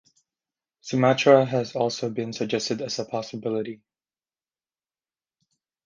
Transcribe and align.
Sumatra 0.81 1.45
has 1.45 1.75
also 1.75 2.09
been 2.09 2.33
suggested 2.33 2.81
as 2.81 2.97
a 2.97 3.05
possibility. 3.05 3.83